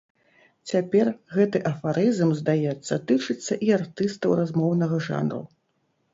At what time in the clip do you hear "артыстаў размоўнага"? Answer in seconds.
3.79-4.95